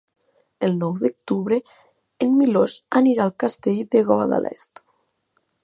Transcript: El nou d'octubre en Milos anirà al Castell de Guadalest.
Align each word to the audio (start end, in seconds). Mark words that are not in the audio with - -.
El 0.67 0.71
nou 0.83 0.95
d'octubre 1.01 1.59
en 2.25 2.33
Milos 2.39 2.79
anirà 3.01 3.27
al 3.29 3.35
Castell 3.45 3.85
de 3.97 4.03
Guadalest. 4.09 4.83